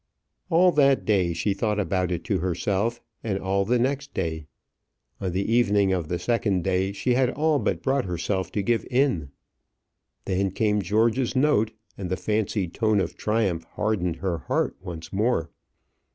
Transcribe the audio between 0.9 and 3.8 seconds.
day she thought about it to herself, and all the